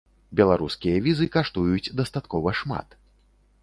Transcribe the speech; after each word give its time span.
Беларускія 0.39 1.03
візы 1.09 1.29
каштуюць 1.37 1.93
дастаткова 2.01 2.59
шмат. 2.63 3.01